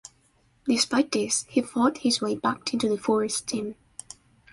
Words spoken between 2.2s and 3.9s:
way back into the Forest team.